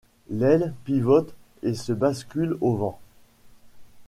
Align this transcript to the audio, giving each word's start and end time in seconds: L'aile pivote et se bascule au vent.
L'aile 0.31 0.73
pivote 0.83 1.31
et 1.61 1.75
se 1.75 1.93
bascule 1.93 2.57
au 2.61 2.75
vent. 2.75 2.99